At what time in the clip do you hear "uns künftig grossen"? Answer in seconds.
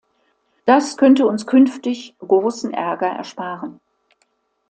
1.27-2.73